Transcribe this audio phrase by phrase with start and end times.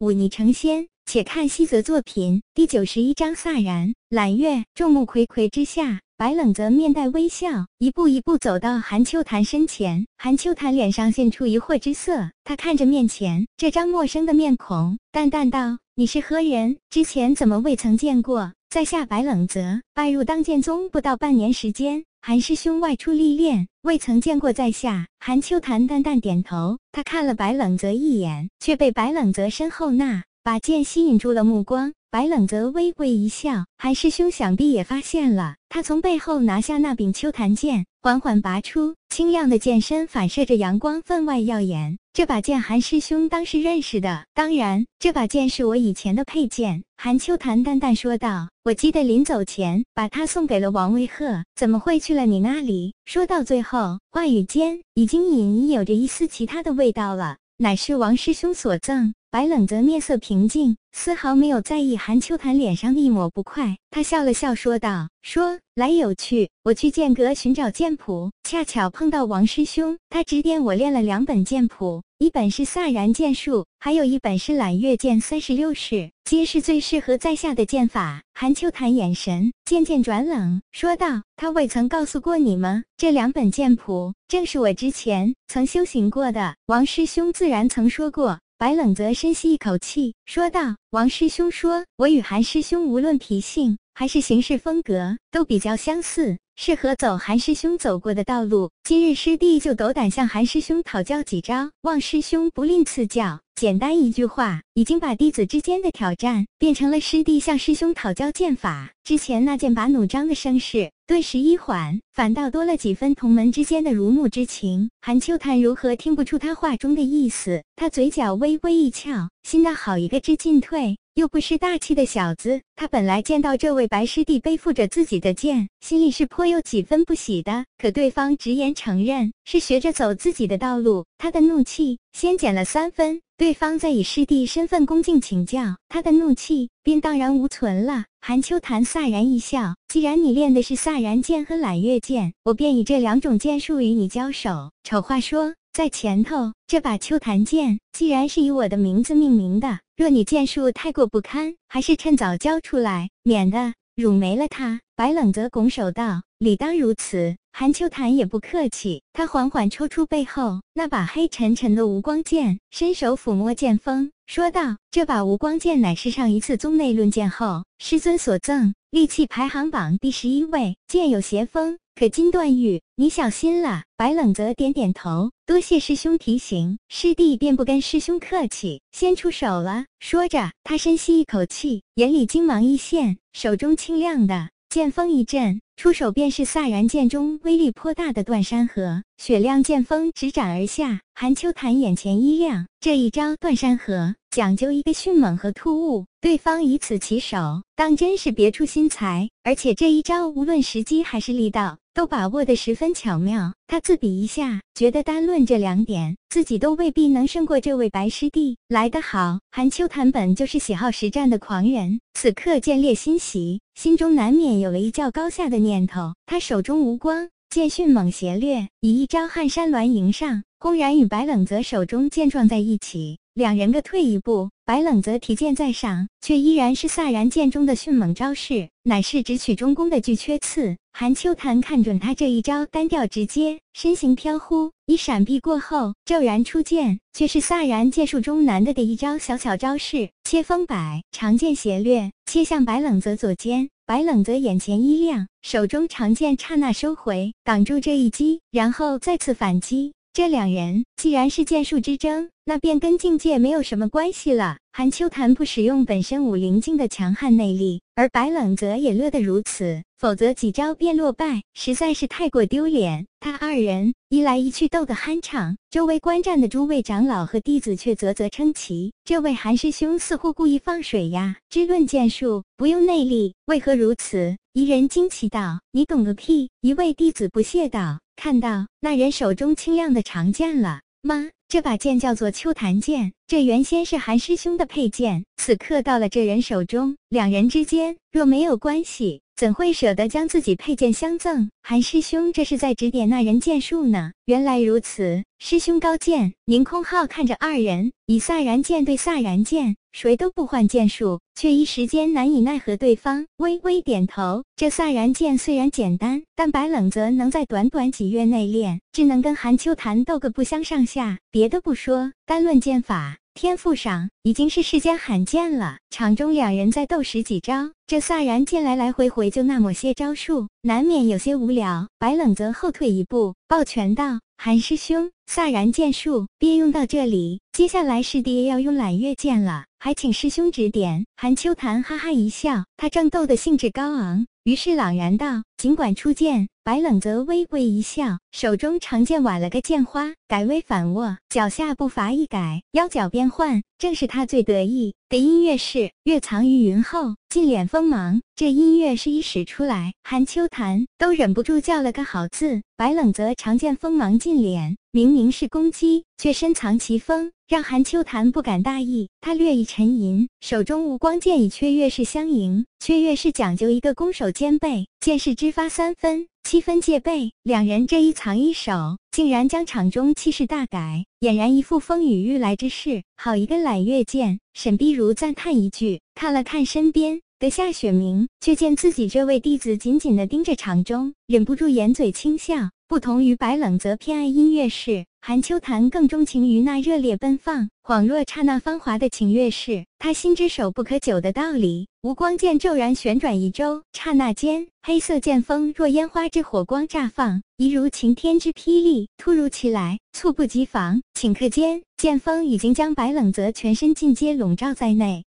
[0.00, 0.88] 忤逆成仙。
[1.06, 3.92] 且看西泽作品第九十一章飒然。
[4.08, 10.06] 揽月，众目睽睽之下，白冷泽面带微笑，一步一步走到韩秋潭身前。
[10.16, 16.78] 韩秋潭脸上现出疑惑之色，他看着面前这张陌生的面孔，淡淡道：“你是何人？
[16.88, 22.04] 之前怎么未曾见过？”在下白冷泽，拜入当剑宗不到半年时间。
[22.22, 25.08] 韩师兄外出历练，未曾见过在下。
[25.18, 31.94] 韩秋潭淡淡点头，他看了白冷泽一眼，却被白冷泽身后那把剑吸引住了目光。
[32.10, 35.56] 白冷泽微微一笑，韩师兄想必也发现了。
[35.70, 41.99] 他从背后拿下那柄秋檀剑，缓缓拔出，清亮的剑身反射着阳光，分外耀眼。
[42.12, 44.26] 这把剑，韩师兄当时认识的。
[44.34, 46.82] 当然，这把剑是我以前的佩剑。
[46.96, 57.36] 韩秋檀淡淡说道：“我记得临走前把它送给了王威鹤，怎么会去了你那里？”说到最后，话语间已经隐隐有着一丝其他的味道了。
[57.58, 59.14] 乃是王师兄所赠。
[59.32, 63.76] 白冷泽面色平静，丝毫没有在意韩秋潭脸上的一抹不快。
[63.92, 82.82] 他笑了笑，说道：“说来有趣，我去剑阁寻找剑谱，恰巧碰到王师兄，他指点我练了两本剑谱，一本是飒然剑术，还有一本是揽月剑三十六式，皆是最适合在下的剑法。”韩秋潭眼神渐渐转冷，说道：“他未曾告诉过你吗？
[82.96, 86.56] 这两本剑谱正是我之前曾修行过的。
[86.66, 98.68] 王师兄自然曾说过。”白冷泽深吸一口气，说道：“王师兄说，我与韩师兄无论脾性还是行事风格都比较相似，适合走韩师兄走过的道路。
[98.84, 108.90] 今日师弟就斗胆向韩师兄讨教几招，望师兄不吝赐教。”简单一句话，已经把弟子之间的挑战变成了师弟向师兄讨教剑法。
[109.04, 114.90] 之前那剑拔弩张的声势顿时一缓，反倒多了几分同门之间的如沐之情。
[115.00, 117.62] 韩秋潭如何听不出他话中的意思？
[117.74, 122.60] 他嘴角微微一翘，心道好一个知进退又不失大气的小子。
[122.76, 127.64] 他本来见到这位白师弟背负着自己的剑，心里是颇有几分不喜的。
[127.78, 133.20] 可对方直言承认是学着走自己的道路，他的怒气先减了三分。
[133.36, 138.04] 对方再以师弟身份恭敬请教，他的怒气便荡然无存了。
[138.20, 154.82] 韩秋潭飒然一笑：“既然你练的是飒然剑和揽月剑，我便以这两种剑术与你交手。”丑话说在前头，这把秋潭剑既然是以我的名字命名的，若你剑术太过不堪，还是趁早交出来，免得辱没了它。
[154.94, 179.86] 白冷泽拱手道：“理当如此。”韩秋潭也不客气，他缓缓抽出背后那把黑沉沉的无光剑，伸手抚摸剑锋，说道：“这把无光剑乃是上一次宗内论剑后师尊所赠，利器排行榜第十一位，剑有邪锋，可金断玉，你小心了。”白冷泽点点头，多谢师兄提醒，师弟便不跟师兄客气，先出手了。
[179.98, 185.60] 说着，他深吸一口气，眼里金芒一现，手中清亮的剑锋一震。
[185.76, 191.00] 出手便是飒然剑中威力颇大的断山河，雪亮剑锋直斩而下。
[191.14, 199.28] 韩秋潭眼前一亮，这一招断山河讲究一个迅猛和突兀，对方以此起手，当真是别出心裁。
[199.42, 203.52] 而且这一招无论时机还是力道，都把握得十分巧妙。
[203.66, 209.40] 他自比一下，觉得单论这两点，自己都未必能胜过这位白师弟来得好。
[209.50, 213.60] 韩秋潭本就是喜好实战的狂人，此刻见猎心喜。
[213.74, 216.14] 心中难免有了一较高下的念头。
[216.24, 223.18] 他手中无光剑迅猛斜掠，以一招撼山峦迎上，轰然与白冷泽手中剑撞在一起。
[223.34, 230.76] 两人各退一步，白冷泽提剑在上，却依然是飒然剑中的迅猛招式，乃是直取中宫的巨阙刺。
[230.92, 241.02] 韩秋潭看准他这一招单调直接，身形飘忽，一闪避过后，骤然出剑，却是飒然剑术中难得的一招小巧招式——切风摆。
[241.10, 243.70] 长剑斜掠，切向白冷泽左肩。
[243.84, 249.94] 白冷泽眼前一亮，手中长剑刹那收回，挡住这一击，然后再次反击。
[250.12, 254.58] 这两人既然是剑术之争，那便跟境界没有什么关系了。
[254.72, 263.06] 韩秋潭不使用本身武灵境的强悍内力，而白冷泽也乐得如此，否则几招便落败，实在是太过丢脸。
[263.20, 268.92] 他二人一来一去斗得酣畅，周围观战的诸位长老和弟子却啧啧称奇。
[269.04, 271.36] 这位韩师兄似乎故意放水呀！
[271.48, 274.36] 只论剑术，不用内力，为何如此？
[274.54, 278.00] 一人惊奇道：“你懂个屁！”一位弟子不屑道。
[278.22, 281.30] 看到那人手中清亮的长剑了吗？
[281.48, 291.48] 这把剑叫做秋檀剑，这原先是韩师兄的佩剑，此刻到了这人手中，两人之间若没有关系，怎会舍得将自己佩剑相赠？
[291.62, 294.12] 韩师兄这是在指点那人剑术呢？
[294.26, 296.34] 原来如此，师兄高见。
[296.44, 303.26] 宁空浩看着二人以飒然剑对飒然剑，谁都不换剑术，却一时间难以奈何对方。
[303.38, 311.18] 微微点头，这飒然剑虽然简单，但白冷则能在短短几月内练，只能跟韩秋潭斗个不相上下。
[311.30, 313.16] 别的不说，单论剑法。
[313.32, 315.78] 天赋上已经是世间罕见了。
[315.88, 321.88] 场中两人在斗十几招，这飒然剑来来回回就那么些招数，难免有些无聊。
[321.98, 348.20] 白冷则后退一步，抱拳道：“韩师兄，飒然剑术便用到这里，接下来师弟要用揽月剑了，还请师兄指点。”韩秋潭哈哈一笑，他正斗得兴致高昂，于是朗然道：“尽管出剑。”白冷则微微一笑，手中长剑挽了个剑花，改为反握，脚下步伐一改，腰脚变换，正是他最得意的音乐是月藏于云后，尽敛锋芒。
[348.36, 352.62] 这音乐是一使出来，韩秋潭都忍不住叫了个好字。
[352.76, 359.08] 白冷则长剑锋芒尽敛，明明是攻击，却深藏其锋，让韩秋潭不敢大意。
[359.20, 362.64] 他略一沉吟，手中无光剑与雀跃式相迎。
[362.78, 366.28] 雀跃式讲究一个攻守兼备，剑势之发三分。
[366.44, 373.02] 七分戒备，两人这一藏一守，竟然将场中气势大改，俨然一副风雨欲来之势。
[373.16, 374.38] 好一个揽月剑！
[374.54, 382.70] 沈碧如赞叹一句，看了看身边的夏雪明，却见自己这位弟子紧紧地盯着场中，忍不住掩嘴轻笑。
[382.90, 385.06] 不同于白冷，则偏爱音乐式。
[385.20, 389.84] 韩秋潭更钟情于那热烈奔放、恍若刹那芳华的情乐式。
[390.00, 391.86] 他心知手不可久的道理。
[392.02, 401.00] 无光剑骤然旋转一周，刹那间，黑色剑锋若烟花之火光绽放，一如晴天之霹雳，突如其来，猝不及防。
[401.14, 405.22] 顷刻间，剑锋已经将白冷泽全身尽皆笼罩在内。